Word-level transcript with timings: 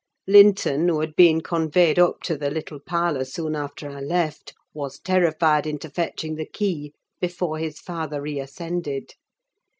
Linton 0.25 0.87
who 0.87 0.99
had 0.99 1.15
been 1.15 1.41
conveyed 1.41 1.99
up 1.99 2.23
to 2.23 2.35
the 2.35 2.49
little 2.49 2.79
parlour 2.79 3.23
soon 3.23 3.55
after 3.55 3.87
I 3.87 3.99
left, 3.99 4.55
was 4.73 4.97
terrified 4.97 5.67
into 5.67 5.91
fetching 5.91 6.37
the 6.37 6.47
key 6.47 6.95
before 7.19 7.59
his 7.59 7.79
father 7.79 8.19
re 8.19 8.39
ascended. 8.39 9.13